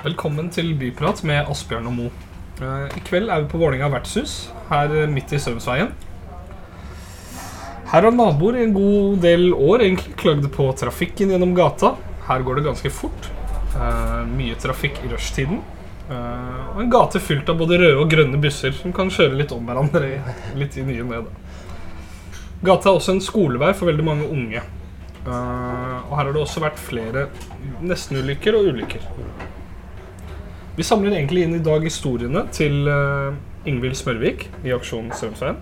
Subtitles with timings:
[0.00, 2.04] Velkommen til Byprat med Asbjørn og Mo.
[2.64, 5.90] Eh, I kveld er vi på Vålinga vertshus, her eh, midt i Strømsveien.
[7.90, 11.92] Her har naboer i en god del år egentlig klagd på trafikken gjennom gata.
[12.30, 13.28] Her går det ganske fort.
[13.74, 15.60] Eh, mye trafikk i rushtiden.
[16.08, 19.68] Og en gate fylt av både røde og grønne busser som kan kjøre litt om
[19.68, 20.16] hverandre
[20.58, 21.28] litt i nye med
[22.64, 24.64] Gata er også en skolevei for veldig mange unge.
[25.28, 25.30] Og
[26.16, 27.28] her har det også vært flere
[27.84, 29.06] nestenulykker og ulykker.
[30.76, 33.34] Vi samler egentlig inn i dag historiene til uh,
[33.66, 35.58] Ingvild Smørvik i Aksjon Strømsveien.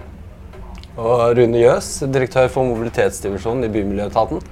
[0.98, 4.42] Og Rune Jøs, direktør for mobilitetsdivisjonen i Bymiljøetaten.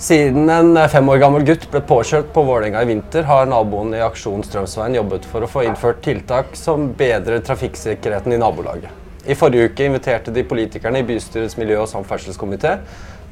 [0.00, 4.02] Siden en fem år gammel gutt ble påkjørt på Vålerenga i vinter, har naboen i
[4.04, 8.92] Aksjon Strømsveien jobbet for å få innført tiltak som bedrer trafikksikkerheten i nabolaget.
[9.26, 12.78] I forrige uke inviterte de politikerne i bystyrets miljø- og samferdselskomité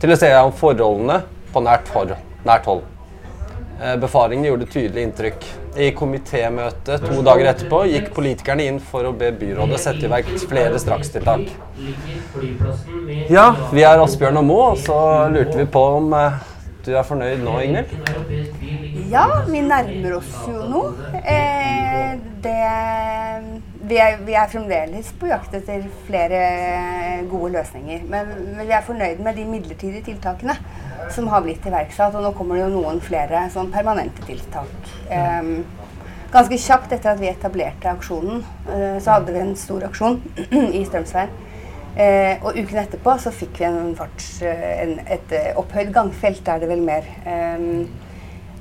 [0.02, 1.22] til å se om forholdene
[1.54, 2.84] på nært, for, nært hold.
[3.84, 5.44] Eh, Befaringen gjorde tydelig inntrykk.
[5.76, 10.30] I komitémøtet to dager etterpå gikk politikerne inn for å be byrådet sette i verk
[10.48, 11.50] flere strakstiltak.
[13.28, 14.96] Ja, vi er Asbjørn og Mo, og så
[15.34, 16.40] lurte vi på om eh,
[16.86, 17.92] du er fornøyd nå, Ingvild?
[19.12, 20.86] Ja, vi nærmer oss jo nå.
[21.20, 22.56] Eh, det,
[23.88, 26.40] vi, er, vi er fremdeles på jakt etter flere
[27.30, 28.04] gode løsninger.
[28.10, 30.56] Men, men vi er fornøyd med de midlertidige tiltakene
[31.12, 32.16] som har blitt iverksatt.
[32.16, 34.92] Og nå kommer det jo noen flere sånn permanente tiltak.
[35.10, 35.56] Um,
[36.34, 40.20] ganske kjapt etter at vi etablerte aksjonen, uh, så hadde vi en stor aksjon
[40.78, 41.42] i Strømsveien.
[41.94, 46.64] Uh, og uken etterpå så fikk vi en farts, uh, en, et opphøyd gangfelt, er
[46.64, 47.06] det vel mer.
[47.22, 47.68] Eh,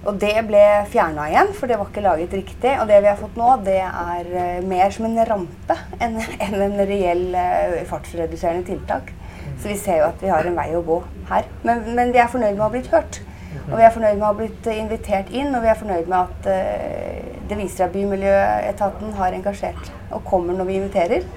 [0.03, 2.71] og det ble fjerna igjen, for det var ikke laget riktig.
[2.81, 6.57] Og det vi har fått nå, det er eh, mer som en rampe enn en,
[6.67, 9.13] en reell eh, fartsreduserende tiltak.
[9.61, 11.47] Så vi ser jo at vi har en vei å gå her.
[11.63, 13.21] Men, men vi er fornøyd med å ha blitt hørt.
[13.69, 16.09] Og vi er fornøyd med å ha blitt eh, invitert inn, og vi er fornøyd
[16.09, 21.27] med at uh, det viser at Bymiljøetaten har engasjert og kommer når vi inviterer.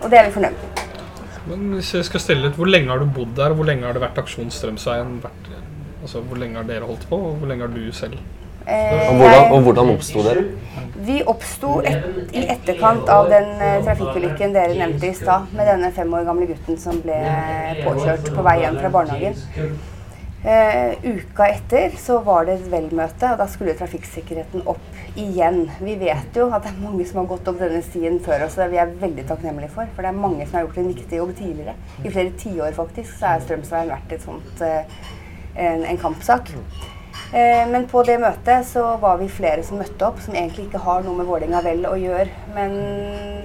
[0.00, 0.82] Og det er vi fornøyd med.
[1.52, 3.54] Men hvis jeg skal stille litt, Hvor lenge har du bodd der?
[3.54, 5.16] Hvor lenge har det vært Aksjon Strømsveien?
[5.22, 5.51] Vært,
[6.02, 8.18] altså, hvor lenge har dere holdt på, og hvor lenge har du selv?
[8.62, 10.42] Eh, Og hvordan, og hvordan oppsto dere?
[11.02, 15.90] Vi oppsto et, i etterkant av den eh, trafikkulykken dere nevnte i stad, med denne
[15.96, 17.16] fem år gamle gutten som ble
[17.82, 19.72] påkjørt på vei hjem fra barnehagen.
[20.42, 25.64] Eh, uka etter så var det et velmøte, og da skulle trafikksikkerheten opp igjen.
[25.78, 28.58] Vi vet jo at det er mange som har gått opp denne stien før oss,
[28.58, 29.90] og vi er veldig takknemlige for.
[29.94, 31.74] For det er mange som har gjort en viktig jobb tidligere.
[32.02, 35.10] I flere tiår faktisk så er Strømsveien vært et sånt, eh,
[35.56, 36.52] en, en kampsak.
[37.32, 40.84] Eh, Men på det møtet så var vi flere som møtte opp, som egentlig ikke
[40.84, 42.28] har noe med Vålerenga vel å gjøre.
[42.54, 42.76] Men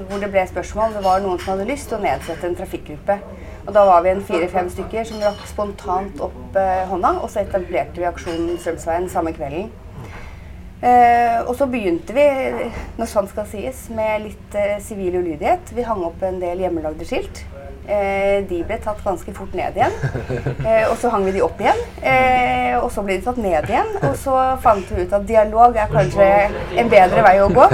[0.08, 0.94] hvor det ble spørsmål.
[0.96, 3.20] Det var noen som hadde lyst til å nedsette en trafikkgruppe.
[3.68, 7.44] Og da var vi en fire-fem stykker som rakk spontant opp eh, hånda, og så
[7.44, 9.68] etablerte vi aksjonen Strømsveien samme kvelden.
[10.78, 12.24] Eh, og så begynte vi,
[13.00, 15.74] når sånn skal sies, med litt eh, sivil ulydighet.
[15.76, 17.44] Vi hang opp en del hjemmelagde skilt.
[17.88, 19.94] Eh, de ble tatt ganske fort ned igjen.
[20.68, 21.80] Eh, og så hang vi de opp igjen.
[22.04, 23.94] Eh, og så ble de tatt ned igjen.
[24.04, 26.28] Og så fant vi ut at dialog er kanskje
[26.82, 27.68] en bedre vei å gå.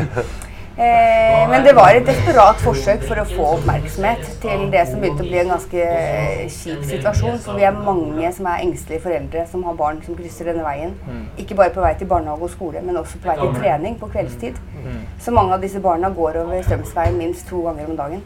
[0.74, 5.22] Eh, men det var et desperat forsøk for å få oppmerksomhet til det som begynte
[5.22, 5.90] å bli en ganske
[6.60, 7.38] kjip situasjon.
[7.46, 10.96] For vi er mange som er engstelige foreldre som har barn som krysser denne veien.
[11.42, 14.10] Ikke bare på vei til barnehage og skole, men også på vei til trening på
[14.14, 14.62] kveldstid.
[15.22, 18.26] Så mange av disse barna går over Strømsveien minst to ganger om dagen.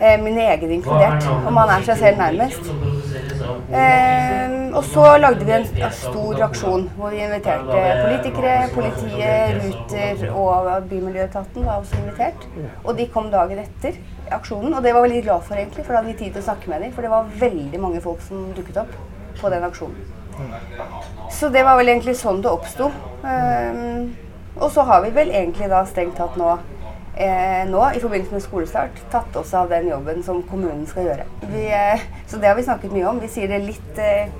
[0.00, 2.70] Eh, min egen inkludert, og man er seg selv nærmest.
[3.74, 10.88] Eh, og så lagde vi en stor aksjon hvor vi inviterte politikere, politiet, Ruter og
[10.90, 12.48] Bymiljøetaten var også invitert.
[12.82, 14.00] Og de kom dagen etter
[14.34, 16.42] aksjonen, og det var vi veldig glad for egentlig, for da hadde vi tid til
[16.42, 16.92] å snakke med dem.
[16.96, 18.98] For det var veldig mange folk som dukket opp
[19.40, 20.12] på den aksjonen.
[21.30, 22.90] Så det var vel egentlig sånn det oppsto.
[23.22, 23.74] Eh,
[24.58, 26.56] og så har vi vel egentlig da strengt tatt nå
[27.16, 31.28] eh, nå i forbindelse med skolestart tatt oss av den jobben som kommunen skal gjøre.
[31.52, 33.20] Vi, eh, så det har vi snakket mye om.
[33.22, 34.32] Vi sier det litt eh,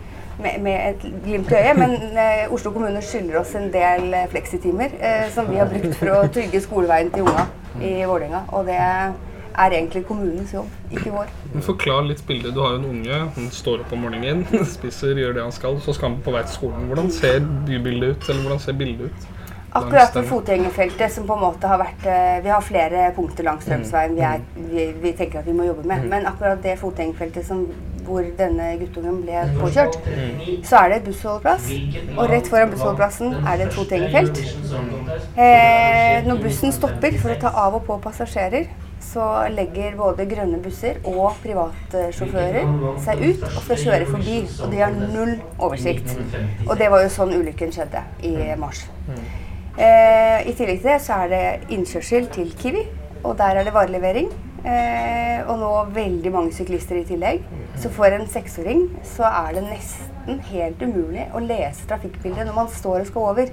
[0.43, 4.27] med, med et glimt i øyet, men eh, Oslo kommune skylder oss en del eh,
[4.31, 7.47] fleksitimer eh, som vi har brukt for å trygge skoleveien til unga
[7.83, 8.45] i Vålerenga.
[8.55, 11.31] Og det er egentlig kommunens jobb, ikke vår.
[11.63, 12.55] Forklar litt bildet.
[12.55, 13.21] Du har jo en unge.
[13.37, 14.43] Han står opp om morgenen,
[14.77, 15.79] spiser, gjør det han skal.
[15.85, 16.91] Så skal han på vei til skolen.
[16.91, 18.29] Hvordan ser bybildet ut?
[18.29, 19.31] Eller hvordan ser bildet ut?
[19.75, 23.65] Akkurat på fotgjengerfeltet, som på en måte har vært eh, Vi har flere punkter langs
[23.67, 26.05] Strømsveien vi, er- vi, vi tenker at vi må jobbe med.
[26.13, 27.65] Men akkurat det fotgjengerfeltet som,
[28.07, 29.97] hvor denne guttungen ble påkjørt,
[30.69, 31.67] så er det et bussholdeplass.
[32.19, 34.43] Og rett foran bussholdeplassen er det et fotgjengerfelt.
[35.37, 38.69] Eh, når bussen stopper for å ta av og på passasjerer,
[39.05, 42.71] så legger både grønne busser og privatsjåfører
[43.05, 44.39] seg ut og skal kjøre forbi.
[44.65, 46.15] Og de har null oversikt.
[46.69, 48.85] Og det var jo sånn ulykken skjedde i mars.
[49.75, 52.85] Eh, I tillegg til det så er det innkjørsel til Kiwi,
[53.25, 54.29] og der er det varelevering.
[54.65, 57.43] Eh, og nå veldig mange syklister i tillegg.
[57.77, 62.71] Så for en seksåring så er det nesten helt umulig å lese trafikkbildet når man
[62.73, 63.51] står og skal over.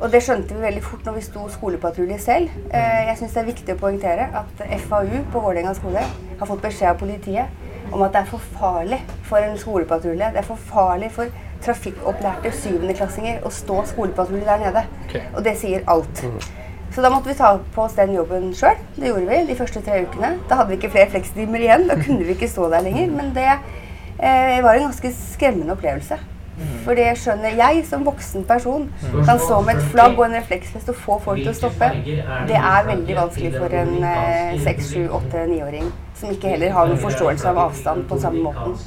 [0.00, 2.52] Og det skjønte vi veldig fort når vi sto skolepatrulje selv.
[2.72, 6.04] Eh, jeg syns det er viktig å poengtere at FAU på Vålerenga skole
[6.40, 10.32] har fått beskjed av politiet om at det er for farlig for en skolepatrulje.
[10.34, 11.32] Det er for farlig for
[11.64, 14.86] trafikkopplærte syvendeklassinger å stå skolepatrulje der nede.
[15.08, 15.22] Okay.
[15.34, 16.24] Og det sier alt.
[16.90, 18.80] Så da måtte vi ta på oss den jobben sjøl.
[18.96, 20.34] Det gjorde vi de første tre ukene.
[20.50, 21.86] Da hadde vi ikke flere flekstimer igjen.
[21.90, 23.14] Da kunne vi ikke stå der lenger.
[23.14, 26.18] Men det eh, var en ganske skremmende opplevelse.
[26.84, 30.90] For det skjønner jeg som voksen person kan stå med et flagg og en refleksvest
[30.92, 31.88] og få folk til å stoppe.
[32.50, 35.88] Det er veldig vanskelig for en eh, seks, sju, åtte, niåring
[36.20, 38.78] som ikke heller har noen forståelse av avstand på samme måten.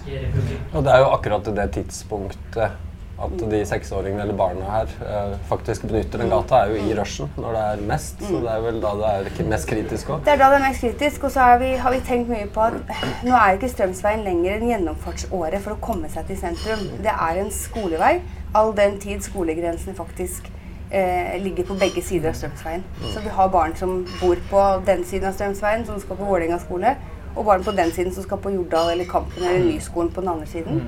[0.73, 2.81] Og det er jo akkurat det tidspunktet
[3.23, 7.29] at de seksåringene eller barna her eh, faktisk benytter den gata, er jo i rushen
[7.37, 8.23] når det er mest.
[8.25, 10.23] Så det er vel da det er mest kritisk òg.
[10.25, 11.27] Det er da det er mest kritisk.
[11.27, 12.97] Og så vi, har vi tenkt mye på at
[13.27, 16.83] nå er ikke Strømsveien lenger en gjennomfartsåre for å komme seg til sentrum.
[17.05, 18.17] Det er en skolevei,
[18.57, 20.49] all den tid skolegrensene faktisk
[20.91, 22.85] eh, ligger på begge sider av Strømsveien.
[23.13, 26.59] Så vi har barn som bor på den siden av Strømsveien, som skal på Vålerenga
[26.65, 26.97] skole,
[27.35, 30.29] og barn på den siden som skal på Jordal eller Kampen eller Nyskolen på den
[30.29, 30.81] andre siden.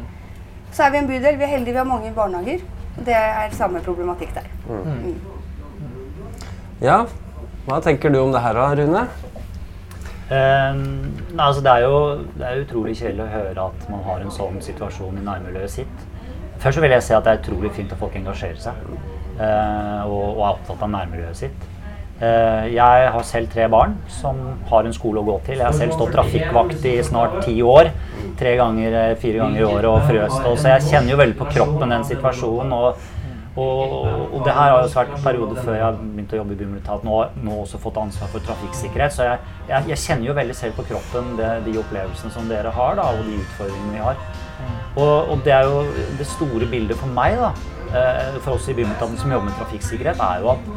[0.72, 1.38] Så er vi en bydel.
[1.38, 2.60] Vi er heldige vi har mange barnehager.
[2.98, 4.50] og Det er samme problematikk der.
[6.82, 7.06] Ja,
[7.66, 9.08] hva tenker du om det her da, Rune?
[10.26, 10.80] Um,
[11.36, 11.98] nei, altså det, er jo,
[12.34, 16.06] det er utrolig kjedelig å høre at man har en sånn situasjon i nærmiljøet sitt.
[16.60, 20.02] Først så vil jeg si at det er utrolig fint at folk engasjerer seg uh,
[20.08, 21.68] og, og er opptatt av nærmiljøet sitt.
[22.26, 24.38] Eh, jeg har selv tre barn som
[24.70, 25.60] har en skole å gå til.
[25.60, 27.92] Jeg har selv stått trafikkvakt i snart ti år.
[28.40, 30.48] Tre ganger, eh, fire ganger i året og frøst.
[30.62, 32.74] Så jeg kjenner jo veldig på kroppen den situasjonen.
[32.74, 32.96] Og,
[33.58, 36.60] og, og det her har også vært en periode før jeg begynte å jobbe i
[36.64, 39.16] Bymilitaten og nå også fått ansvar for trafikksikkerhet.
[39.16, 42.74] Så jeg, jeg, jeg kjenner jo veldig selv på kroppen det, de opplevelsene som dere
[42.80, 44.20] har, da, og de utfordringene vi har.
[44.96, 45.82] Og, og det er jo
[46.20, 47.52] det store bildet for meg, da,
[47.92, 50.70] eh, for oss i Bymilitaten som jobber med trafikksikkerhet, er jo at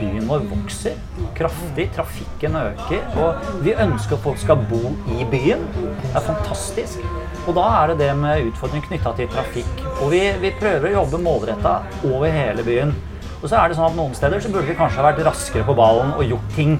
[0.00, 0.98] byen vår vokser
[1.38, 1.88] kraftig.
[1.96, 3.06] Trafikken øker.
[3.22, 5.64] Og vi ønsker at folk skal bo i byen.
[6.02, 7.06] Det er fantastisk.
[7.46, 9.86] Og da er det det med utfordringer knytta til trafikk.
[10.02, 11.80] Og vi, vi prøver å jobbe målretta
[12.10, 12.94] over hele byen.
[13.42, 15.66] Og så er det sånn at noen steder så burde vi kanskje ha vært raskere
[15.66, 16.76] på ballen og gjort ting.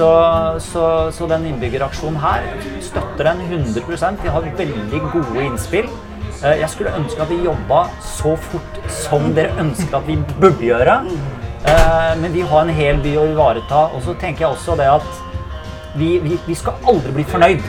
[0.00, 0.10] Så,
[0.64, 0.82] så,
[1.12, 2.46] så den innbyggeraksjonen her
[2.80, 5.90] støtter den 100% Vi har veldig gode innspill.
[6.40, 10.64] Eh, Jeg skulle ønske at vi jobba så fort som dere ønsker at vi burde
[10.64, 10.94] gjøre.
[11.68, 13.82] Eh, Men vi har en hel by å ivareta.
[13.92, 15.10] Og så tenker jeg også det at
[16.00, 17.60] vi, vi, vi skal aldri bli fornøyd.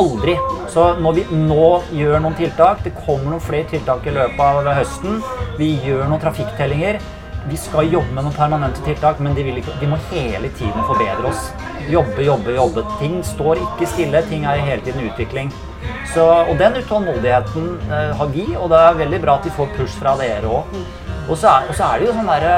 [0.00, 0.38] Aldri.
[0.72, 4.72] Så når vi nå gjør noen tiltak, det kommer noen flere tiltak i løpet av
[4.80, 5.20] høsten,
[5.58, 7.02] vi gjør noen trafikktellinger,
[7.50, 11.30] vi skal jobbe med noen permanente tiltak, men de, ikke, de må hele tiden forbedre
[11.30, 11.50] oss.
[11.90, 12.84] Jobbe, jobbe, jobbe.
[13.00, 15.50] Ting står ikke stille, ting er hele tiden utvikling.
[16.14, 19.70] Så, og den utålmodigheten eh, har vi, og det er veldig bra at de får
[19.76, 20.78] push fra dere òg.
[21.30, 22.56] Og, og så er det jo sånn derre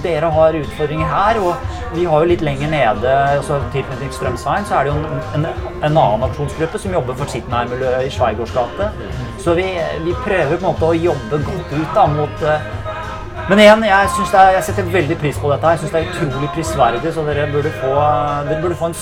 [0.00, 4.78] dere har utfordringer her, og vi har jo litt lenger nede, altså tilknytning Strømsveien, så
[4.78, 5.46] er det jo en, en,
[5.82, 8.90] en annen aksjonsgruppe som jobber for sitt nærmiljø i Sveigårds gate.
[9.42, 9.66] Så vi,
[10.04, 12.70] vi prøver på en måte å jobbe godt ut da, mot eh,
[13.50, 14.08] men igjen, jeg,
[14.38, 15.66] er, jeg setter veldig pris på dette.
[15.66, 15.74] her.
[15.74, 17.94] Jeg synes det er utrolig prisverdig, så dere burde få,
[18.46, 18.94] dere burde få en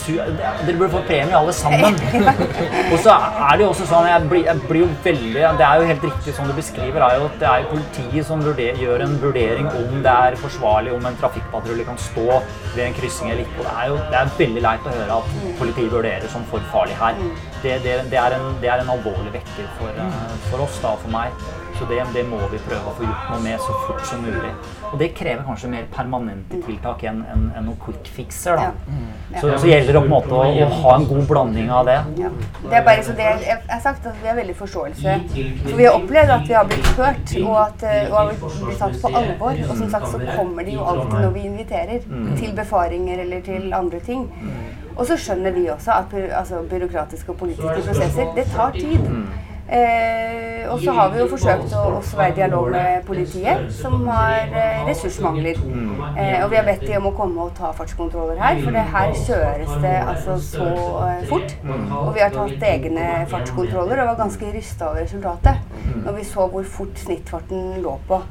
[0.65, 1.99] dere burde få premie alle sammen.
[2.93, 5.83] Og så er det jo også sånn, jeg blir, jeg blir jo veldig Det er
[5.83, 9.05] jo helt riktig som du beskriver, er jo at det er politiet som vurder, gjør
[9.05, 12.27] en vurdering om det er forsvarlig om en trafikkpatrulje kan stå
[12.73, 13.61] ved en kryssing eller ikke.
[13.61, 16.73] Og det er jo det er veldig leit å høre at politiet vurderer som for
[16.73, 17.21] farlig her.
[17.61, 20.97] Det, det, det, er, en, det er en alvorlig vekker for, eh, for oss, da,
[21.05, 21.37] for meg.
[21.79, 24.51] Så det, det må vi prøve å få gjort noe med så fort som mulig.
[24.89, 28.59] Og det krever kanskje mer permanente tiltak enn en, en noen quick fixer.
[28.59, 28.97] da.
[29.41, 31.99] Så, så gjelder det på en måte å, å ha en god blanding av det.
[32.19, 32.33] Ja.
[32.65, 35.17] Det er bare så det jeg har sagt at Vi har veldig forståelse.
[35.69, 38.79] For vi har opplevd at vi har blitt hørt og at eh, og har blitt
[38.83, 39.63] tatt på alvor.
[39.69, 42.09] Og som sagt så kommer de jo alltid når vi inviterer
[42.41, 44.27] til befaringer eller til andre ting.
[44.99, 49.07] Og så skjønner vi også at altså, byråkratiske og politiske prosesser, det tar tid.
[49.69, 54.07] Eh, og så har vi jo forsøkt å også være i dialog med politiet, som
[54.09, 55.61] har eh, ressursmangler.
[56.15, 58.87] Eh, og vi har bedt de om å komme og ta fartskontroller her, for det
[58.95, 60.71] her kjøres det altså så
[61.05, 61.55] eh, fort.
[62.01, 65.61] Og vi har tatt egne fartskontroller og var ganske rysta over resultatet
[66.05, 68.23] når vi så hvor fort snittfarten lå på.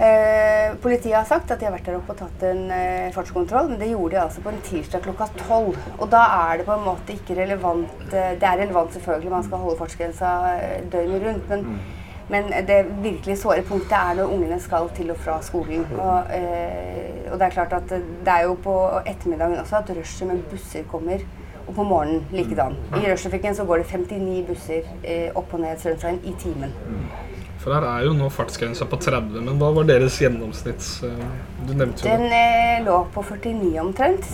[0.00, 3.66] Eh, politiet har sagt at de har vært der oppe og tatt en eh, fartskontroll,
[3.68, 5.76] men det gjorde de altså på en tirsdag klokka tolv.
[5.98, 9.44] Og da er det på en måte ikke relevant eh, Det er relevant selvfølgelig, man
[9.44, 11.82] skal holde fartsgrensa eh, døgnet rundt, men
[12.30, 15.82] Men det virkelig såre punktet er når ungene skal til og fra skolen.
[15.98, 20.28] Og, eh, og det er klart at det er jo på ettermiddagen også at rushet
[20.28, 21.26] med busser kommer.
[21.66, 22.78] Og på morgenen likedan.
[22.94, 26.72] I rushtrafikken så går det 59 busser opp og ned Strømsveien i timen.
[27.60, 30.86] For her er jo nå fartsgrensa på 30, men hva var deres gjennomsnitts...
[31.04, 31.24] eh,
[31.68, 34.24] Du nevnte jo Den eh, lå på 49 omtrent.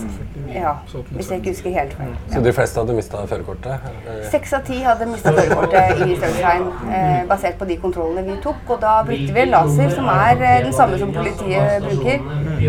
[0.47, 2.13] Ja, Så opp hvis jeg ikke husker helt feil.
[2.31, 3.89] Så de fleste hadde mista førerkortet?
[4.31, 8.63] Seks av ti hadde mista førerkortet i Sunshine, eh, basert på de kontrollene vi tok.
[8.77, 12.23] Og da brukte vi en laser som er eh, den samme som politiet bruker.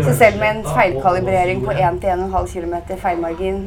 [0.09, 3.63] Så selv med en feilkalibrering på 1-1,5 km feilmargin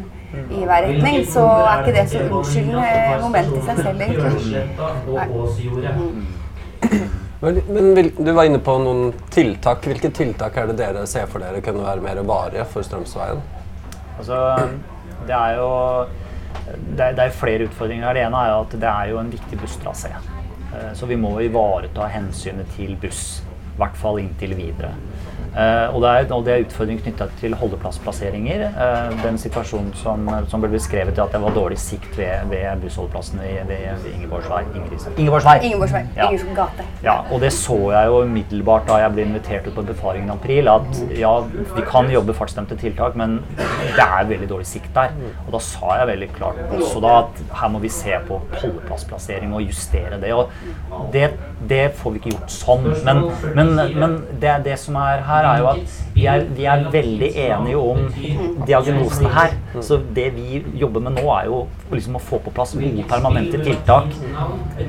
[0.53, 4.69] i hver retning, så er ikke det så unnskyldende moment i seg selv, egentlig.
[5.09, 5.27] Nei.
[7.43, 9.87] Men, men du var inne på noen tiltak.
[9.91, 13.41] Hvilke tiltak er det dere ser for dere kunne være mer varige for Strømsveien?
[14.19, 14.39] Altså,
[15.27, 15.71] det er jo
[16.97, 18.15] det er, det er flere utfordringer.
[18.15, 20.13] Det ene er at det er jo en viktig busstrasé.
[20.73, 23.43] Eh, Så vi må ivareta hensynet til buss.
[23.73, 24.93] I hvert fall inntil videre.
[25.53, 28.63] Eh, og, det er, og det er utfordringer knytta til holdeplassplasseringer.
[28.71, 33.43] Eh, den situasjonen som, som ble beskrevet, at det var dårlig sikt ved, ved bussholdeplassen
[33.43, 34.63] ved, ved, Ingeborgsvei.
[35.19, 35.59] Ingeborgsvei!
[35.69, 36.03] Ingeborgsvei.
[36.17, 36.31] Ja.
[36.57, 36.87] Gate.
[37.05, 40.35] Ja, og det så jeg jo umiddelbart da jeg ble invitert ut på befaringen i
[40.37, 41.33] april, at ja,
[41.77, 45.13] vi kan jobbe fartsstemte tiltak, men det er veldig dårlig sikt der.
[45.47, 49.53] Og da sa jeg veldig klart også da at her må vi se på holdeplassplassering
[49.53, 50.33] og justere det.
[50.33, 50.49] Og
[51.13, 51.29] det,
[51.69, 52.89] det får vi ikke gjort sånn.
[53.05, 53.25] Men,
[53.57, 57.29] men, men det, det som er her, er jo at vi er, vi er veldig
[57.47, 58.03] enige om
[58.69, 59.55] diagnosene her.
[59.81, 63.61] Så det vi jobber med nå, er jo liksom å få på plass gode permanente
[63.65, 64.13] tiltak.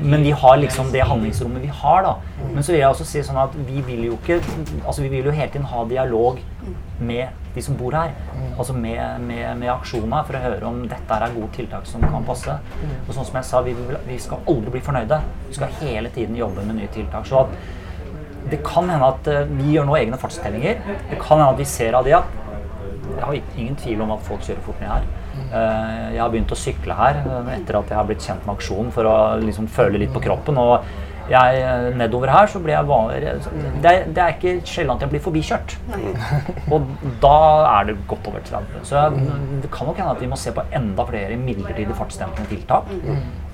[0.02, 2.44] Men vi har liksom det handlingsrommet vi har, da.
[2.50, 4.36] Men så vil jeg også si sånn at vi vil jo ikke
[4.84, 6.38] Altså vi vil jo hele tiden ha dialog
[7.00, 8.12] med de som bor her.
[8.58, 12.26] Altså med, med, med aksjoner for å høre om dette er gode tiltak som kan
[12.26, 12.58] passe.
[13.06, 13.74] Og sånn som jeg sa, vi,
[14.08, 15.20] vi skal aldri bli fornøyde.
[15.48, 17.26] Vi skal hele tiden jobbe med nye tiltak.
[17.30, 17.56] Så at
[18.50, 20.80] det kan hende at eh, vi gjør nå egne fartstellinger.
[21.10, 22.40] Det kan hende at vi ser av de at
[23.14, 25.04] jeg har ingen tvil om at folk kjører fort ned her.
[25.44, 28.56] Eh, Jeg har begynt å sykle her eh, etter at jeg har blitt kjent med
[28.56, 30.58] aksjonen for å liksom føle litt på kroppen.
[30.60, 30.82] Og
[31.30, 33.20] jeg, eh, nedover her så blir jeg vanlig
[33.82, 35.76] det, er- det er ikke sjelden at jeg blir forbikjørt.
[36.72, 36.86] Og
[37.22, 37.34] da
[37.80, 38.84] er det godt over 30.
[38.84, 39.04] Så
[39.62, 42.84] det kan nok hende at vi må se på enda flere midlertidig fartsdempende tiltak.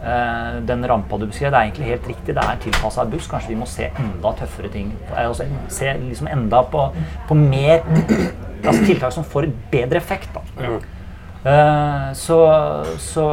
[0.00, 2.34] Uh, den rampa du beskrev, det er egentlig helt riktig.
[2.34, 3.26] Det er tilpassa buss.
[3.28, 4.92] Kanskje vi må se enda tøffere ting.
[5.16, 6.86] Eh, Altså, se liksom enda på,
[7.28, 7.82] på mer
[8.64, 10.28] altså tiltak som får bedre effekt.
[10.34, 10.40] Da.
[11.44, 12.36] Eh, så
[12.98, 13.24] så,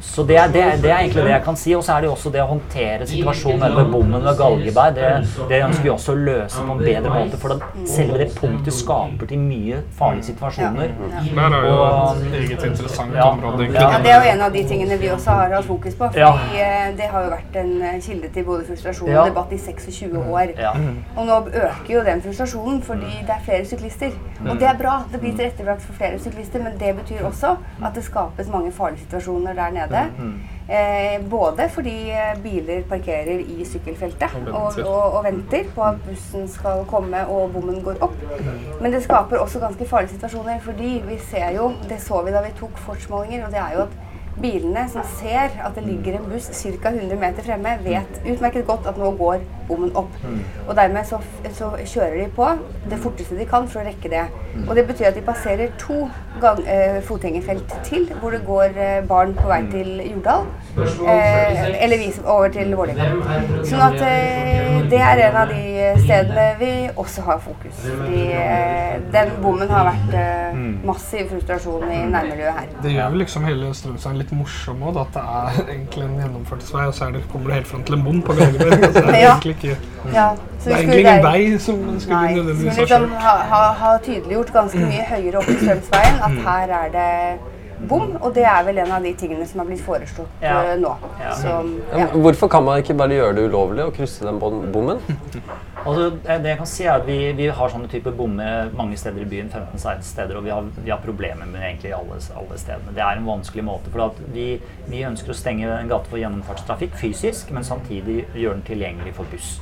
[0.00, 1.74] så det, er, det, er, det er egentlig det jeg kan si.
[1.78, 4.96] Og så er det jo også det å håndtere situasjonen ved bommen ved Galgeberg.
[4.98, 5.10] Det,
[5.52, 7.38] det ønsker vi også å løse på en bedre måte.
[7.40, 10.94] For det, selve det punktet skaper til mye farlige situasjoner.
[10.98, 13.28] Der er jo Og- et eget interessant Ja.
[13.30, 13.68] område.
[13.72, 13.90] Ja.
[13.94, 16.10] Ja, Det er jo en av de tingene vi også har hatt fokus på.
[16.16, 16.32] Ja.
[16.32, 19.58] Fordi eh, Det har jo vært en eh, kilde til både frustrasjon og debatt i
[19.58, 20.52] 26 år.
[20.58, 20.72] Ja.
[21.16, 24.10] Og nå øker jo den frustrasjonen fordi det er flere syklister.
[24.50, 25.04] Og det er bra.
[25.12, 29.04] Det blir tilrettelagt for flere syklister, men det betyr også at det skapes mange farlige
[29.04, 30.04] situasjoner der nede.
[30.64, 36.48] Eh, både fordi eh, biler parkerer i sykkelfeltet Og og, og, venter på at bussen
[36.48, 38.16] skal komme og bommen går opp.
[38.80, 42.40] Men det skaper også ganske farlige situasjoner, fordi vi ser jo, det så vi da
[42.42, 44.00] vi tok fartsmålinger, og det er jo at
[44.40, 46.90] bilene som ser at det ligger en buss ca.
[46.90, 50.12] 100 meter fremme, vet utmerket godt at nå går bommen opp.
[50.66, 51.20] Og dermed så,
[51.54, 52.48] så kjører de på
[52.90, 54.24] det forteste de kan for å rekke det.
[54.66, 56.04] Og det betyr at de passerer to
[56.42, 60.46] gang, eh, fotgjengerfelt til, hvor det går eh, barn på vei til Jordal.
[60.76, 63.40] Eh, eller over til Vålerenga.
[63.64, 65.62] Sånn at eh, det er en av de
[66.02, 67.80] stedene vi også har fokus.
[67.84, 72.68] Fordi eh, den bommen har vært eh, massiv frustrasjon i nærmiljøet her.
[72.84, 76.86] Det gjør vel liksom hele Strømsand litt morsom òg, at det er egentlig en gjennomfartsvei,
[76.90, 78.76] og så er det, kommer du helt fram til en bom på Galgeberg.
[78.78, 79.76] Altså, det er egentlig ikke
[80.14, 80.28] Ja,
[80.60, 83.18] så Det er egentlig ingen vei som skulle Nei, så nødvendigvis vi ha liksom kjørt.
[83.24, 87.10] ha, ha, ha tydeliggjort ganske mye høyere opp i Strømsveien at her er det
[87.78, 90.62] bom, og det er vel en av de tingene som har blitt foreslått Ja.
[90.72, 90.96] eh, nå.
[91.20, 91.32] Ja.
[91.34, 92.06] Som, Ja.
[92.12, 94.98] Hvorfor kan man ikke bare gjøre det ulovlig å krysse den bommen?
[95.84, 98.96] Altså, det det jeg kan si er at Vi, vi har sånne typer bommer mange
[98.96, 102.56] steder i byen, 15-16 steder, og vi har, vi har problemer med egentlig alle, alle
[102.56, 102.94] stedene.
[102.96, 103.90] Det er en vanskelig måte.
[103.92, 104.46] for at vi,
[104.88, 109.24] vi ønsker å stenge en gate for gjennomfartstrafikk fysisk, men samtidig gjøre den tilgjengelig for
[109.30, 109.58] buss.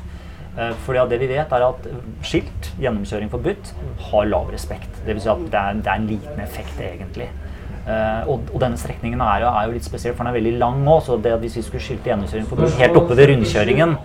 [0.56, 1.88] Eh, Fordi at det vi vet er at
[2.22, 3.72] skilt, gjennomkjøring forbudt,
[4.12, 5.02] har lav respekt.
[5.06, 5.22] Dvs.
[5.24, 7.28] Si at det er, det er en liten effekt egentlig.
[7.82, 10.52] Eh, og, og denne strekningen er jo, er jo litt spesiell, for den er veldig
[10.60, 11.00] lang òg.
[11.06, 13.96] Så det at hvis vi skulle skilte gjennomkjøringen forbi helt oppe ved rundkjøringen,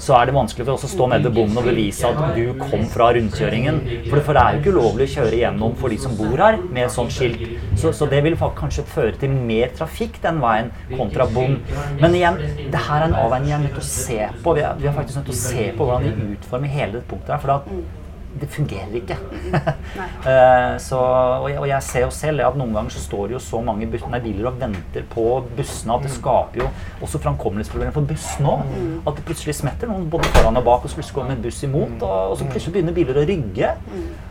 [0.00, 2.54] så er det vanskelig for oss å stå nede ved bommen og bevise at du
[2.62, 3.80] kom fra rundkjøringen.
[4.08, 6.60] For, for det er jo ikke ulovlig å kjøre gjennom for de som bor her
[6.64, 7.44] med et sånt skilt.
[7.78, 11.58] Så, så det vil kanskje føre til mer trafikk den veien kontra bom.
[12.00, 12.40] Men igjen,
[12.72, 14.56] det her er en avveining jeg er nødt til å se på.
[14.56, 17.10] Vi er, vi er faktisk nødt til å se på hvordan de utformer hele dette
[17.10, 17.42] punktet her.
[17.44, 17.97] For at
[18.40, 19.18] det fungerer ikke.
[20.28, 23.36] Eh, så, og, jeg, og jeg ser jo selv at noen ganger så står det
[23.36, 25.24] jo så mange nei, biler og venter på
[25.56, 26.66] bussene at det skaper jo
[27.06, 28.66] også framkommelighetsproblemer for buss òg.
[29.08, 31.62] At det plutselig smetter noen både foran og bak og så plutselig kommer en buss
[31.64, 31.94] imot.
[32.02, 33.72] Og, og så plutselig begynner biler å rygge.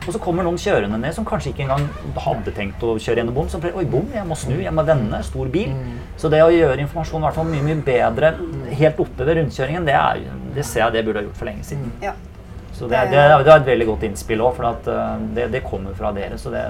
[0.06, 1.88] Og så kommer noen kjørende ned som kanskje ikke engang
[2.28, 3.50] hadde tenkt å kjøre gjennom bom.
[3.52, 5.24] Som pleier, Oi, bom, jeg må snu, jeg må vende.
[5.26, 5.74] Stor bil.
[6.20, 8.34] Så det å gjøre informasjonen i hvert fall mye mye bedre
[8.78, 10.24] helt oppe ved rundkjøringen, det, er,
[10.56, 11.92] det ser jeg det burde ha gjort for lenge siden.
[12.04, 12.16] Ja.
[12.78, 15.64] Så det, det, det er et veldig godt innspill òg, for at, uh, det, det
[15.66, 16.38] kommer fra dere.
[16.38, 16.62] Så det,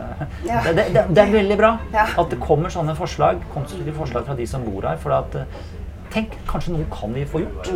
[0.47, 0.61] Ja.
[0.71, 2.05] er veldig bra Ja.
[2.17, 4.95] at det kommer sånne forslag, konstruktive forslag fra de som bor her.
[5.01, 5.67] For at, uh,
[6.13, 7.71] tenk, kanskje noe kan vi få gjort.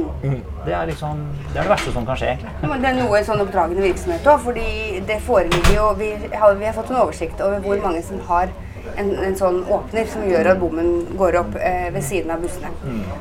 [0.66, 2.82] Det er liksom, det er det verste som kan skje, egentlig.
[2.82, 4.68] Det er noe sånn oppdragende virksomhet òg, fordi
[5.08, 8.54] det foreligger jo vi har, vi har fått en oversikt over hvor mange som har
[8.98, 12.72] en, en sånn åpner som gjør at bommen går opp eh, ved siden av bussene.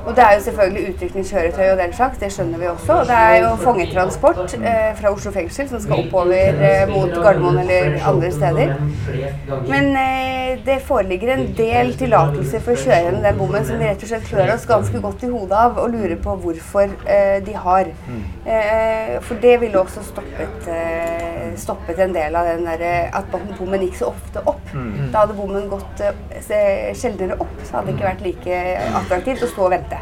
[0.07, 2.99] Og det er jo selvfølgelig utrykningskjøretøy og den slags, det skjønner vi også.
[3.01, 7.63] Og det er jo fangetransport eh, fra Oslo fengsel som skal oppover eh, mot Gardermoen
[7.65, 8.75] eller andre steder.
[9.69, 13.89] Men eh, det foreligger en del tillatelser for å kjøre gjennom den bommen som vi
[13.89, 17.39] rett og slett klør oss ganske godt i hodet av og lurer på hvorfor eh,
[17.47, 17.91] de har.
[18.45, 20.69] Eh, for det ville også stoppet,
[21.61, 24.63] stoppet en del av den der, eh, at bommen gikk så ofte opp.
[25.13, 28.63] Da hadde bommen gått eh, sjeldnere opp, så hadde det ikke vært like
[29.03, 30.01] attraktivt å stå og vente.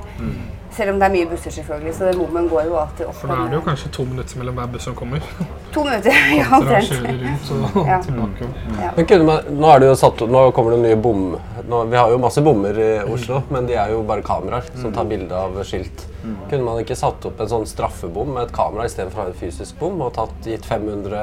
[0.78, 3.16] Selv om det er mye busser, selvfølgelig, så bommen går jo alltid opp.
[3.18, 5.24] For da er det jo kanskje to minutter mellom hver buss som kommer.
[5.74, 6.92] To minutter, ja, omtrent.
[7.86, 7.98] Ja.
[8.82, 8.92] Ja.
[8.96, 11.32] Men kunne man, nå, satt, nå kommer det nye bom...
[11.68, 14.92] Nå, vi har jo masse bommer i Oslo, men de er jo bare kameraer som
[14.94, 16.06] tar bilde av skilt.
[16.48, 19.36] Kunne man ikke satt opp en sånn straffebom med et kamera istedenfor å ha en
[19.36, 21.20] fysisk bom, og tatt, gitt 500,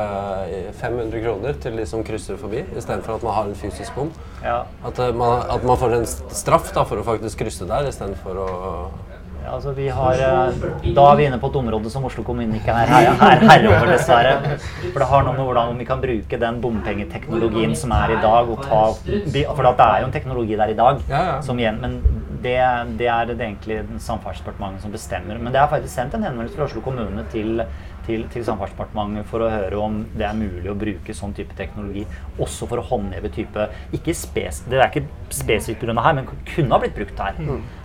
[0.77, 4.13] 500 kroner til de som krysser forbi, istedenfor at man har en fysisk bom?
[4.43, 4.61] Ja.
[4.85, 8.41] At, eh, man, at man får en straff da, for å faktisk krysse der, istedenfor
[8.45, 8.49] å
[9.49, 12.73] altså vi har, eh, da er vi inne på et område som Oslo kommune ikke
[12.73, 14.59] er her, her herre over, dessverre.
[14.91, 18.51] For det har noe med hvordan vi kan bruke den bompengeteknologien som er i dag.
[18.51, 21.03] Og ta, for det er jo en teknologi der i dag.
[21.45, 21.99] Som men
[22.45, 22.59] det,
[22.99, 25.39] det er det egentlig Samferdselsdepartementet som bestemmer.
[25.39, 27.63] Men det er faktisk sendt en henvendelse fra Oslo kommune til,
[28.05, 32.05] til, til Samferdselsdepartementet for å høre om det er mulig å bruke sånn type teknologi
[32.41, 36.01] også for å håndheve type ikke spes, Det er ikke spesifikt pga.
[36.01, 37.37] her, men kunne ha blitt brukt her.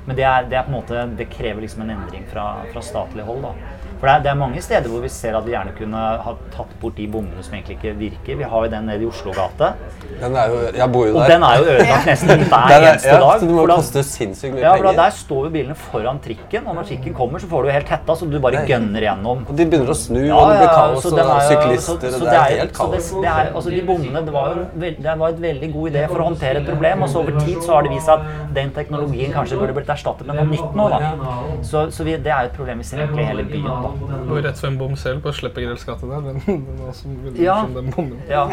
[0.06, 2.82] Men det, er, det, er på en måte, det krever liksom en endring fra, fra
[2.84, 3.42] statlig hold.
[3.42, 3.79] da.
[4.00, 6.32] For det er, det er mange steder hvor vi ser at vi gjerne kunne ha
[6.56, 8.36] tatt bort de bommene som egentlig ikke virker.
[8.40, 9.74] Vi har jo den nede i Oslo gate.
[10.20, 11.20] den er jo, Jeg bor jo der.
[11.20, 13.40] Og den er jo ødelagt nesten hver er- eneste ja, dag.
[13.40, 14.96] Så det må for da- koste sinnssykt mye ja, penger.
[14.96, 17.88] Der står jo bilene foran trikken, og når trikken kommer, så får du jo helt
[17.92, 19.44] hetta, så du bare gønner gjennom.
[19.48, 22.32] Og de begynner å snu, og det blir kaos, og er syklister så- så Det
[22.32, 23.10] er jo- helt så det- kaos.
[23.20, 26.18] det er- altså, de bommene, det var jo det var et veldig god idé for
[26.24, 28.70] å håndtere et problem, og så over tid så har det vist seg at den
[28.70, 30.88] teknologien kanskje burde blitt erstattet med noe nytt nå.
[30.88, 31.14] da.
[31.62, 33.64] Så, så vi, det er jo et problem vi ser egentlig i hele byen.
[33.64, 33.89] da.
[34.30, 36.20] Og rett for en bom selv på slippe gate der.
[36.26, 37.56] Den, den er som, Ja.
[37.62, 38.18] morsom, den bommen.
[38.30, 38.44] Ja.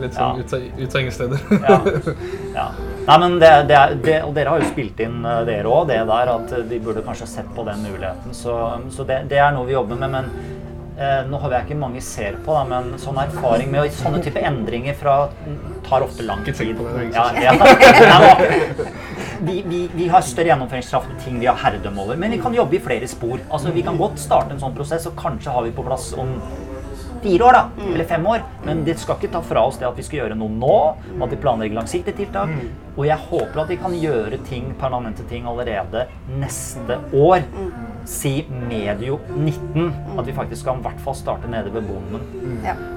[0.00, 0.44] Litt sånn Ja.
[0.44, 0.52] ut-
[1.68, 1.80] ja.
[2.54, 2.68] ja.
[3.08, 5.88] Nei, men det, det er, det, og dere har jo spilt inn eh, dere òg,
[5.88, 8.34] det der at de burde kanskje sett på den muligheten.
[8.36, 8.54] Så,
[8.94, 10.10] så det, det er noe vi jobber med.
[10.12, 10.30] Men
[10.98, 14.22] eh, nå har jeg ikke mange ser på, da, men sånn erfaring med å- sånne
[14.24, 15.18] type endringer fra
[15.88, 16.76] tar ofte lang Ikke tenk tid.
[16.76, 17.52] på det, det Ja, ja.
[18.12, 18.92] Nei,
[19.40, 22.54] vi, vi, vi har større gjennomføringskraft med ting vi har herredømme over, men vi kan
[22.54, 23.38] jobbe i flere spor.
[23.50, 26.34] Altså, Vi kan godt starte en sånn prosess, og kanskje har vi på plass om
[27.22, 28.42] fire år, da, eller fem år.
[28.66, 30.76] Men det skal ikke ta fra oss det at vi skal gjøre noe nå,
[31.22, 32.52] at vi planlegger langsiktige tiltak.
[32.96, 36.06] Og jeg håper at vi kan gjøre ting, permanente ting allerede
[36.38, 37.46] neste år.
[38.08, 39.90] Si medio 19.
[40.18, 42.22] At vi faktisk kan i hvert fall starte nede ved bommen.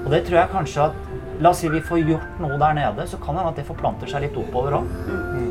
[0.04, 3.06] Og det tror jeg kanskje at La oss si vi får gjort noe der nede,
[3.08, 4.90] så kan det hende at det forplanter seg litt oppover òg.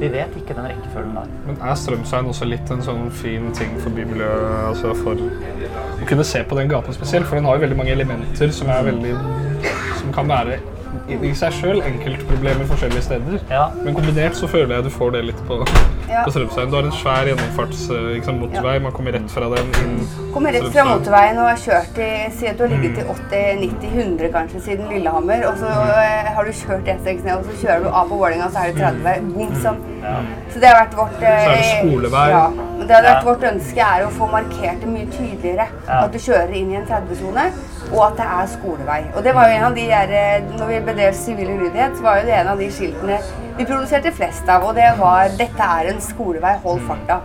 [0.02, 1.32] Vi vet ikke den rekkefølgen der.
[1.48, 4.68] Men er Strømsveien også litt en sånn fin ting for bymiljøet?
[4.70, 7.28] Altså for å kunne se på den gaten spesielt?
[7.30, 9.16] For den har jo veldig mange elementer som er veldig
[10.02, 10.58] Som kan være
[11.12, 13.40] i seg sjøl enkeltproblemer forskjellige steder.
[13.52, 13.68] Ja.
[13.84, 15.60] Men kombinert så føler jeg du får det litt på,
[16.10, 16.24] Ja.
[16.26, 16.72] på Strømsveien.
[16.72, 18.16] Du har en svær gjennomfartsmotorvei.
[18.16, 18.84] eh, ikke.
[18.84, 22.48] Man kommer rett fra den inn Kommer rett fra motorveien og har kjørt i Si
[22.48, 26.36] at du har ligget i 80-90-100 kanskje siden Lillehammer, og så mm.
[26.36, 28.76] har du kjørt E6 ned, og så kjører du av på Vålerenga, så er det
[29.04, 29.34] 30.
[29.36, 29.82] Bom sånn.
[30.52, 32.30] Så det har vært vårt eh, Så er det skolevei.
[32.32, 32.46] Ja.
[32.78, 33.28] Men det har vært Ja.
[33.30, 35.68] vårt ønske er å få markert det mye tydeligere.
[35.88, 36.00] Ja.
[36.06, 37.52] At du kjører inn i en 30-sone.
[37.92, 39.00] Og at det er skolevei.
[39.16, 42.06] Og det var jo en av de der, eh, når vi bedrev sivil ulydighet, så
[42.06, 43.18] var jo det en av de skiltene
[43.58, 47.20] vi produserte flest av, og det var 'Dette er en skolevei, hold farta'.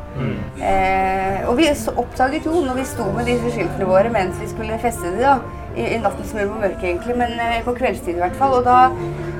[0.62, 4.78] Eh, og vi oppdaget jo, når vi sto med disse skiltene våre mens vi skulle
[4.78, 5.38] feste de da,
[5.76, 8.64] i, i nattens mørke og mørke egentlig, men eh, på kveldstid i hvert fall, og
[8.64, 8.90] da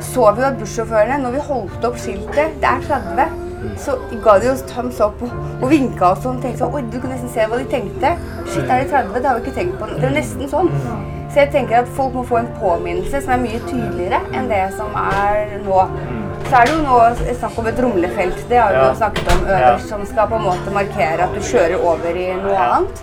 [0.00, 4.38] så vi jo at bussjåførene, når vi holdt opp skiltet 'Det er 30', så ga
[4.38, 5.30] de oss thumbs up og,
[5.62, 6.40] og vinka og sånn.
[6.42, 8.14] tenkte sånn, Oi, du kunne nesten se hva de tenkte.
[8.46, 9.20] Shit, er de 30?
[9.20, 9.92] Det har vi ikke tenkt på.
[9.96, 10.70] Det er nesten sånn.
[11.37, 14.62] Så jeg tenker at folk må få en påminnelse som er mye tydeligere enn det
[14.72, 15.83] som er nå.
[16.46, 18.38] Så er det jo nå snakk om et rumlefelt.
[18.49, 21.42] Det har vi jo snakket om øverst, som skal på en måte markere at du
[21.44, 23.03] kjører over i noe annet.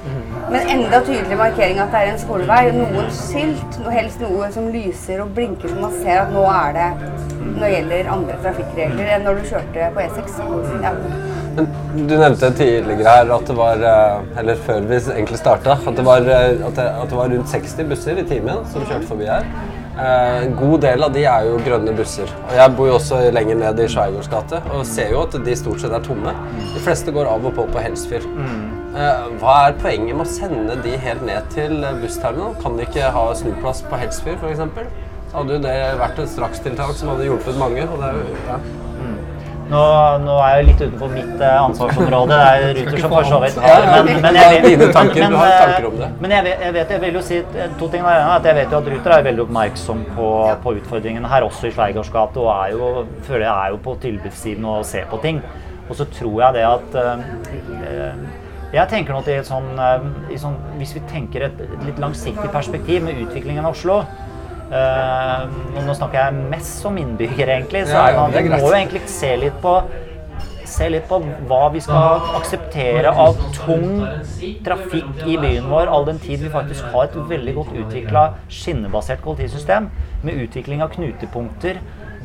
[0.50, 2.64] Men enda tydeligere markering at det er en skolevei.
[2.80, 6.90] Noen skilt, helst noe som lyser og blinker, så man ser at nå er det
[7.44, 10.42] Når det gjelder andre trafikkregler enn når du kjørte på E6.
[10.82, 10.98] Ja.
[11.54, 16.06] Du nevnte tidligere her at det var eh, Eller før vi egentlig starta, at, det
[16.08, 19.28] var, eh, at, det, at det var rundt 60 busser i timen som kjørte forbi
[19.30, 19.46] her.
[19.94, 22.32] Eh, En god del av de er jo grønne busser.
[22.48, 25.56] Og jeg bor jo også lenger ned i Schweigaards gate og ser jo at de
[25.60, 26.34] stort sett er tomme.
[26.74, 28.26] De fleste går av og på på Helsfyr.
[28.98, 32.58] Eh, Hva er poenget med å sende de helt ned til bussterminalen?
[32.66, 34.66] Kan de ikke ha snuplass på Helsfyr f.eks.?
[35.34, 37.86] Hadde jo det vært et strakstiltak som hadde hjulpet mange.
[37.90, 38.58] Og det er jo, ja.
[39.74, 39.84] Nå,
[40.22, 42.36] nå er jeg litt utenfor mitt eh, ansvarsområde.
[42.36, 44.84] Det er Ruter som for så vidt Ja, ja, men, men jeg vet-
[45.48, 46.10] eh, det.
[46.22, 48.06] Men jeg vet, jeg, vet, jeg vil jo si eh, to ting.
[48.06, 50.30] At jeg vet jo at Ruter er veldig oppmerksom på,
[50.64, 52.92] på utfordringene her, også i Schweigaards gate, og er jo,
[53.26, 55.42] føler jeg er jo på tilbudssiden og ser på ting.
[55.90, 58.14] Og så tror jeg det at øh,
[58.74, 63.04] Jeg tenker nå et sånn, eh, i sånn Hvis vi tenker et litt langsiktig perspektiv
[63.04, 64.04] med utviklingen av Oslo
[64.72, 67.86] og Nå snakker jeg mest som innbygger, egentlig.
[67.88, 69.82] Så Ja, ja, man, vi må jo egentlig se litt på
[70.74, 74.00] Se litt på hva vi skal akseptere av tung
[74.66, 79.22] trafikk i byen vår, all den tid vi faktisk har et veldig godt utvikla skinnebasert
[79.22, 79.92] kollektivsystem
[80.24, 81.78] med utvikling av knutepunkter.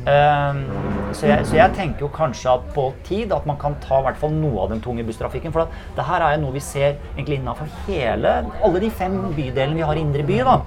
[0.09, 0.61] Ehm,
[1.13, 4.05] så, jeg, så jeg tenker jo kanskje at på tid at man kan ta i
[4.07, 5.53] hvert fall noe av den tunge busstrafikken.
[5.55, 8.31] For at det her er jo noe vi ser egentlig innenfor hele
[8.65, 10.57] Alle de fem bydelene vi har i indre by, da,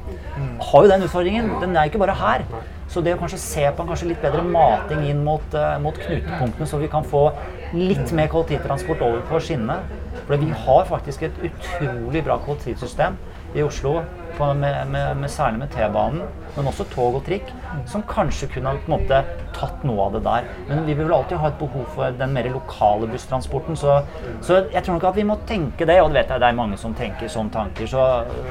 [0.69, 1.51] har jo den utfordringen.
[1.63, 2.47] Den er jo ikke bare her.
[2.93, 5.97] Så det å kanskje se på en kanskje litt bedre mating inn mot, eh, mot
[5.97, 7.31] knutepunktene, så vi kan få
[7.73, 9.79] litt mer kollektivtransport over på skinnene.
[10.27, 13.17] For vi har faktisk et utrolig bra kollektivsystem
[13.57, 14.03] i Oslo,
[14.43, 16.23] med, med, med, særlig med T-banen,
[16.57, 17.49] men også tog og trikk,
[17.87, 19.23] som kanskje kunne på en måte
[19.57, 20.47] tatt noe av det der.
[20.69, 23.77] Men vi vil vel alltid ha et behov for den mer lokale busstransporten.
[23.77, 23.99] Så,
[24.41, 26.59] så jeg tror nok at vi må tenke det, og det vet jeg det er
[26.59, 27.87] mange som tenker sånne tanker.
[27.91, 28.07] Så,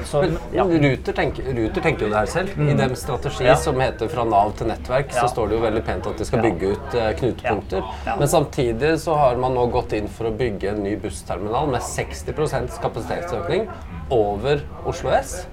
[0.09, 0.65] så Men ja.
[0.65, 2.59] Ruter, tenker, Ruter tenker jo det her selv.
[2.61, 3.55] I deres strategi Ja.
[3.55, 5.21] som heter 'Fra Nav til nettverk', Ja.
[5.21, 7.83] så står det jo veldig pent at de skal bygge ut eh, knutepunkter.
[8.19, 11.81] Men samtidig så har man nå gått inn for å bygge en ny bussterminal med
[11.81, 13.67] 60% kapasitetsøkning
[14.09, 15.47] over Oslo S.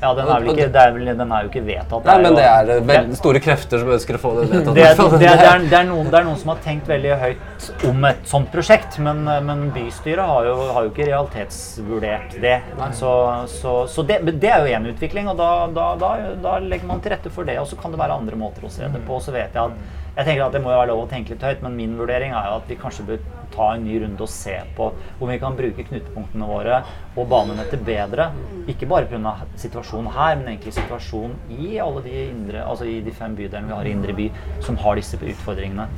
[0.00, 2.06] Ja, den er, vel ikke, det er vel, den er jo ikke vedtatt.
[2.08, 4.74] Nei, men det er eh, veldig store krefter som ønsker å få det vedtatt.
[4.78, 7.68] det, det, det, er, det, er noen, det er noen som har tenkt veldig høyt
[7.90, 12.56] om et sånt prosjekt, men, men bystyret har jo, har jo ikke realitetsvurdert det.
[12.98, 13.14] Så,
[13.54, 17.04] så, så det, det er jo én utvikling, og da, da, da, da legger man
[17.04, 17.58] til rette for det.
[17.60, 19.20] Og så kan det være andre måter å se det på.
[19.22, 21.44] Så vet jeg at jeg tenker at det må jo være lov å tenke litt
[21.46, 23.20] høyt, men min vurdering er jo at vi kanskje bør
[23.54, 26.80] ta en ny runde og se på om vi kan bruke knutepunktene våre
[27.16, 28.30] og banenettet bedre.
[28.70, 29.34] Ikke bare pga.
[29.60, 33.78] situasjonen her, men egentlig situasjonen i alle de indre, altså i de fem bydelene vi
[33.78, 34.30] har i indre by
[34.66, 35.88] som har disse utfordringene.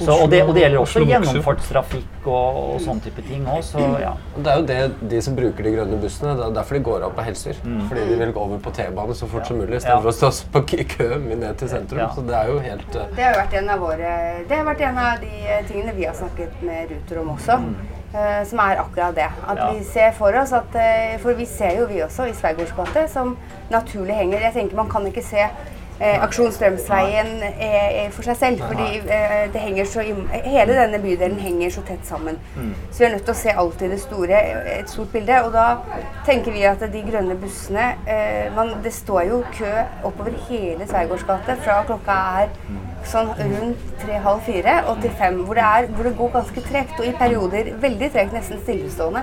[0.00, 3.82] Så, og, det, og det gjelder også gjennomfartstrafikk og, og sånne type ting òg, så
[4.00, 4.12] ja.
[4.36, 7.04] Det er jo det de som bruker de grønne bussene, det er derfor de går
[7.08, 7.60] av på Helsfyr.
[7.88, 10.14] Fordi de vil gå over på T-bane så fort som mulig, istedenfor Ja.
[10.14, 10.62] å stå på
[10.96, 11.98] kø ned til sentrum.
[12.00, 12.08] Ja.
[12.14, 13.06] Så det er jo helt uh...
[13.16, 14.12] Det har vært en av våre
[14.48, 17.58] Det har vært en av de eh, tingene vi har snakket med Ruter om også.
[18.14, 19.28] eh, som er akkurat det.
[19.46, 19.58] At Mm.
[19.58, 19.70] Ja.
[19.78, 23.08] vi ser for oss at uh, For vi ser jo vi også i Sveigårds gate
[23.12, 23.36] som
[23.70, 25.46] naturlig henger Jeg tenker man kan ikke se
[26.00, 28.64] eh, Aksjonsstrømsveien eh, eh, for seg selv.
[28.66, 32.38] Fordi eh, det henger så hele denne bydelen henger så tett sammen.
[32.56, 32.74] Mm.
[32.90, 34.42] Så vi er nødt til å se alt i det store,
[34.76, 35.40] et stort bilde.
[35.46, 35.66] Og da
[36.26, 39.70] tenker vi at de grønne bussene eh, man, Det står jo kø
[40.04, 42.54] oppover hele Sveigårds gate fra klokka er
[43.08, 47.00] sånn rundt tre-halv fire og til fem, hvor det, er, hvor det går ganske tregt.
[47.00, 49.22] Og i perioder veldig tregt, nesten stillestående.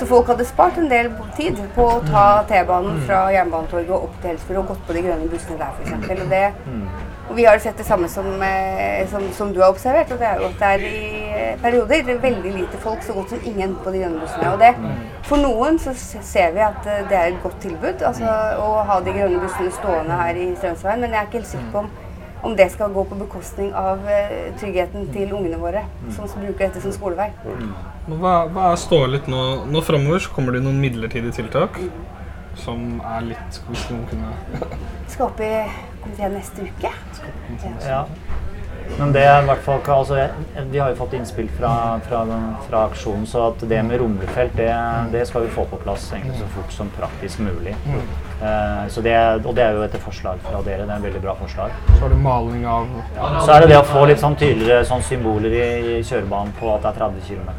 [0.00, 4.20] Så folk hadde spart en del tid på å ta T-banen fra Jernbanetorget og opp
[4.22, 6.20] til Helsfjord og gått på de grønne bussene der, f.eks.
[6.22, 6.52] Og, det-
[7.30, 10.26] og vi har sett det samme som, eh, som, som du har observert, og det
[10.26, 13.38] er jo at det er i eh, perioder er veldig lite folk, så godt som
[13.46, 14.50] ingen på de grønne bussene.
[14.52, 14.74] Og det,
[15.24, 18.24] for noen så ser vi at eh, det er et godt tilbud altså,
[18.60, 21.70] å ha de grønne bussene stående her i Strømsveien, men jeg er ikke helt sikker
[21.72, 21.90] på om
[22.42, 25.84] om det skal gå på bekostning av eh, tryggheten til ungene våre,
[26.16, 27.30] som bruker dette som skolevei.
[27.46, 29.42] Men Hva, hva er ståa litt nå?
[29.70, 31.78] Nå framover så kommer det noen midlertidige tiltak.
[32.58, 34.32] som er litt Hvis noen kunne
[35.08, 35.52] Skal opp i
[36.02, 36.90] komiteen neste uke.
[37.86, 38.02] Ja.
[38.98, 40.26] Men det er i hvert fall ikke altså,
[40.72, 41.72] Vi har jo fått innspill fra,
[42.08, 42.24] fra,
[42.66, 44.72] fra aksjonen, så at det med rumlefelt det,
[45.14, 47.74] det skal vi få på plass egentlig så fort som praktisk mulig.
[48.42, 49.14] Eh, så det,
[49.46, 50.86] og det er jo etter forslag fra dere.
[50.86, 51.74] Det er en veldig bra forslag.
[51.92, 54.86] Så er det maling av ja, Så er det det å få litt sånn tydeligere
[54.88, 57.50] sånn symboler i, i kjørebanen på at det er 30 km.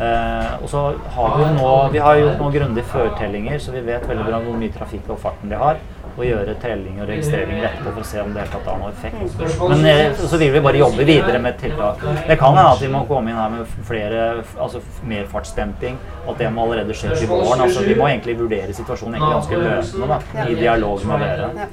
[0.00, 0.82] Uh, og så
[1.14, 4.42] har vi jo nå Vi har gjort noen grundige førtellinger, så vi vet veldig bra
[4.42, 5.80] hvor mye trafikk og farten de har.
[6.20, 9.38] Og gjøre telling og registreringer etterpå for å se om det har noen effekt.
[9.70, 12.02] Men eh, så vil vi bare jobbe videre med tiltak.
[12.28, 14.26] Det kan hende at vi må komme inn her med flere
[14.60, 15.96] Altså mer fartsdemping.
[16.28, 17.64] At det må allerede skje til våren.
[17.64, 21.68] Altså, vi må egentlig vurdere situasjonen egentlig ganske løpende da, i dialog med dere.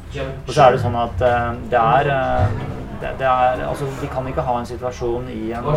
[0.47, 2.59] Og så er det sånn at eh, det er eh,
[3.01, 5.67] det, det er, altså, Vi kan ikke ha en situasjon i en,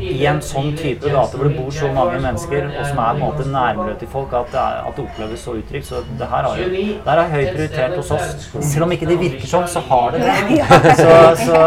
[0.00, 3.14] i en sånn type gate hvor det bor så mange mennesker, og som er på
[3.14, 5.86] en måte nærmiljøet til folk, at det, er, at det oppleves så utrygt.
[5.88, 8.48] Så det her har jo, det her er høy prioritert hos oss.
[8.72, 10.60] Selv om ikke det virker sånn, så har det det.
[11.04, 11.58] Så, så,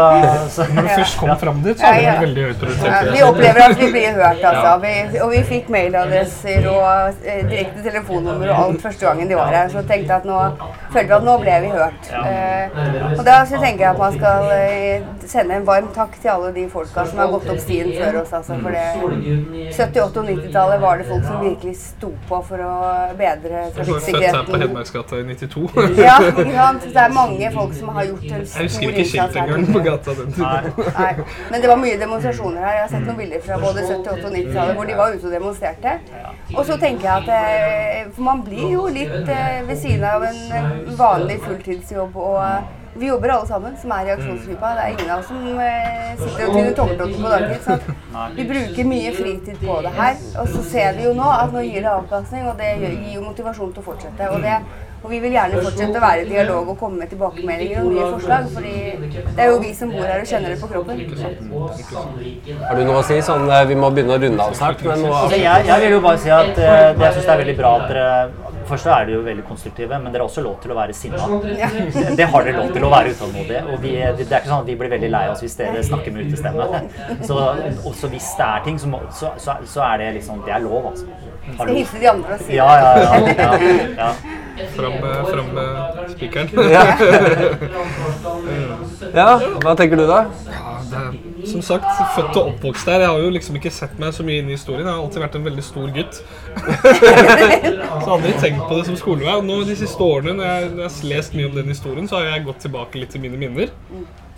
[0.50, 3.10] så, Når du først kom fram dit, så er det veldig høyt Ja, prioritert.
[3.14, 4.72] vi opplever at vi blir hørt, altså.
[4.82, 4.92] Vi,
[5.24, 9.68] og vi fikk mailadresser og eh, direkte telefonnummer og alt første gangen de var her.
[9.72, 10.38] Så tenkte jeg at nå
[10.92, 12.10] følte vi at nå ble vi hørt.
[12.22, 12.78] Eh,
[13.18, 14.87] og da så tenker jeg at man skal eh,
[15.28, 18.32] sende en varm takk til alle de folka som har gått opp stien før oss.
[18.38, 18.84] Altså, for det
[19.74, 22.72] 70-, 80- og 90-tallet var det folk som virkelig sto på for å
[23.18, 24.60] bedre Jeg var født her på.
[24.64, 25.64] Hedmarksgata i 92.
[26.08, 26.86] Ja, ikke sant?
[26.94, 29.52] Det er mange folk som har gjort en Jeg stor husker ikke innsats skilt her.
[29.54, 30.88] engang på gata den tiden.
[30.98, 31.12] Nei,
[31.52, 32.74] men det var mye demonstrasjoner her.
[32.78, 35.26] Jeg har sett noen bilder fra både 70-, 80- og 90-tallet hvor de var ute
[35.30, 35.96] og demonstrerte.
[36.56, 40.24] Og så tenker jeg at eh, For man blir jo litt eh, ved siden av
[40.28, 42.16] en vanlig fulltidsjobb.
[42.16, 44.72] og vi jobber alle sammen som er i aksjonsgruppa.
[44.76, 47.62] Det er ingen av oss som eh, sitter og tyner tommeltotter på dagtid.
[47.68, 50.18] Så vi bruker mye fritid på det her.
[50.42, 53.24] Og så ser vi jo nå at nå gir det avkastning, og det gir jo
[53.28, 54.30] motivasjon til å fortsette.
[54.34, 54.56] Og, det,
[55.02, 58.10] og vi vil gjerne fortsette å være i dialog og komme med tilbakemeldinger og nye
[58.16, 58.50] forslag.
[58.56, 58.74] fordi
[59.36, 61.04] det er jo vi som bor her og kjenner det på kroppen.
[62.66, 63.22] Har du noe å si?
[63.22, 64.82] Sånn, eh, vi må begynne å runde av snart.
[64.82, 67.42] Men noe Altså, jeg, jeg vil jo bare si at eh, det, jeg syns er
[67.44, 70.44] veldig bra at dere Først så er dere jo veldig konstruktive, men dere har også
[70.44, 71.28] lov til å være sinna.
[71.44, 73.62] Det, det har dere lov til å være utålmodige.
[73.72, 76.14] Og vi, det er ikke sånn at vi blir veldig lei oss hvis dere snakker
[76.14, 76.64] med utestemme.
[77.24, 77.38] Så
[77.88, 80.62] også hvis det er ting, så, må, så, så, så er det liksom Det er
[80.64, 81.06] lov, altså.
[81.48, 83.12] Skal hilse de andre og si Ja, ja, ja.
[83.38, 83.52] ja,
[83.96, 84.10] ja.
[84.74, 85.16] Fram med,
[85.56, 86.48] med spikeren.
[89.14, 90.24] Ja, hva tenker du da?
[90.50, 93.04] Ja, det som sagt, født og oppvokst der.
[93.04, 94.86] Jeg har jo liksom ikke sett meg så mye inn i historien.
[94.86, 96.20] Jeg har alltid vært en veldig stor gutt.
[98.04, 99.34] så aldri tenkt på det som skolevei.
[99.40, 102.08] Og nå de siste årene, når jeg, når jeg har lest mye om den historien,
[102.08, 103.74] så har jeg gått tilbake litt til mine minner.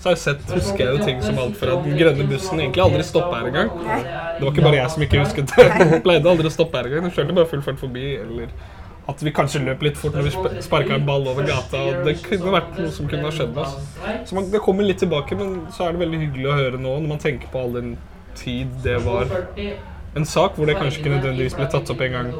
[0.00, 2.80] Så har jeg sett, husker jeg jo ting som alt fra den grønne bussen egentlig
[2.86, 3.72] aldri stoppa her engang.
[3.84, 5.66] Det var ikke bare jeg som ikke husket det.
[6.06, 7.08] Pleide aldri å stoppe her engang.
[7.08, 8.14] Den kjørte bare full fart forbi.
[8.22, 8.54] Eller
[9.10, 11.80] at vi kanskje løp litt fort når vi sp- sparka en ball over gata.
[11.90, 13.76] og Det kunne vært noe som kunne ha skjedd med oss.
[14.30, 17.08] Så det kommer litt tilbake, men så er det veldig hyggelig å høre nå, når
[17.16, 17.96] man tenker på all den
[18.38, 19.26] tid det var
[20.18, 22.30] en sak hvor det kanskje ikke nødvendigvis ble tatt opp en gang,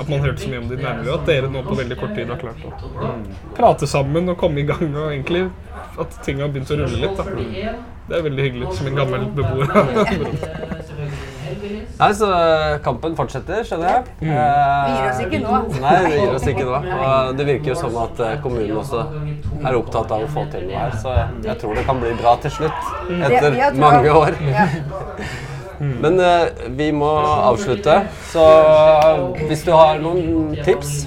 [0.00, 2.14] at man hørte så mye om det i nærmiljøet, at dere nå på veldig kort
[2.16, 3.10] tid har klart å
[3.58, 5.42] prate sammen og komme i gang, og egentlig
[6.00, 7.16] at ting har begynt å rulle litt.
[7.20, 7.24] da.
[8.08, 9.68] Det er veldig hyggelig, som en gammel beboer.
[11.98, 14.02] Nei, så eh, kampen fortsetter, skjønner jeg.
[14.20, 15.56] Vi Eh, gir oss ikke nå.
[15.82, 16.78] Nei, det gir oss ikke nå.
[16.98, 19.00] Og det virker jo som at eh, kommunen også
[19.66, 20.94] er opptatt av å få til noe her.
[21.02, 21.16] Så
[21.48, 23.82] jeg tror det kan bli bra til slutt, etter vi har troa.
[23.82, 24.38] mange år.
[26.02, 26.16] Men
[26.78, 27.10] vi må
[27.50, 28.00] avslutte.
[28.30, 28.46] Så
[29.46, 31.04] hvis du har noen tips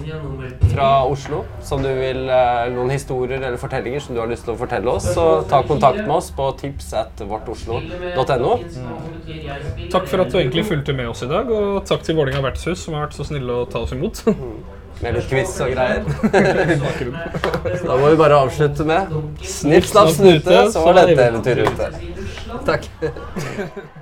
[0.72, 4.54] fra Oslo, som du vil, eh, noen historier eller fortellinger som du har lyst til
[4.56, 8.58] å fortelle oss, så ta kontakt med oss på tips at vortoslo.no.
[9.92, 12.86] Takk for at du egentlig fulgte med oss i dag, og takk til Vålinga vertshus,
[12.86, 14.24] som har vært så snille å ta oss imot.
[15.02, 16.06] Med litt quiz og greier.
[17.88, 21.92] Da må vi bare avslutte med snipp, snapp, snute, så var dette eventyret ute.
[22.68, 22.92] Takk.